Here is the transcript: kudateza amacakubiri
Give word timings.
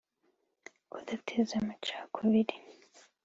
kudateza 0.89 1.53
amacakubiri 1.61 2.55